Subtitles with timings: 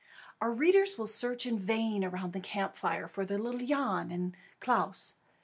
[0.41, 5.13] Our readers will search in vain around the camp fire for little Jan and Klaas.